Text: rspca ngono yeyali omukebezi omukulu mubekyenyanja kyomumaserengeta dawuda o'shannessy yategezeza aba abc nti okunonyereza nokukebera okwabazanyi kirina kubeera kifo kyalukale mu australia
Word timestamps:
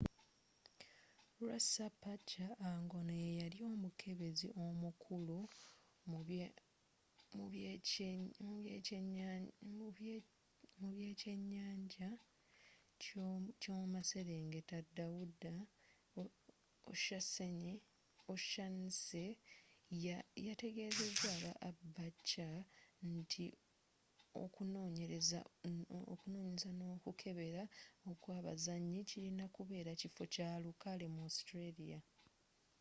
rspca 1.49 2.47
ngono 2.85 3.11
yeyali 3.25 3.59
omukebezi 3.73 4.47
omukulu 4.65 5.37
mubekyenyanja 10.79 12.09
kyomumaserengeta 13.61 14.77
dawuda 14.97 15.51
o'shannessy 18.33 19.27
yategezeza 20.47 21.31
aba 21.47 21.51
abc 21.67 22.31
nti 23.15 23.45
okunonyereza 24.43 26.69
nokukebera 26.79 27.63
okwabazanyi 28.11 28.97
kirina 29.09 29.45
kubeera 29.55 29.91
kifo 30.01 30.23
kyalukale 30.33 31.05
mu 31.13 31.19
australia 31.27 31.99